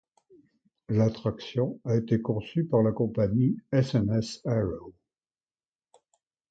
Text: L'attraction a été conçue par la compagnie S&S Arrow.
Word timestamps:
L'attraction 0.89 1.79
a 1.85 1.95
été 1.95 2.23
conçue 2.23 2.63
par 2.65 2.81
la 2.81 2.91
compagnie 2.91 3.57
S&S 3.71 4.41
Arrow. 4.47 4.95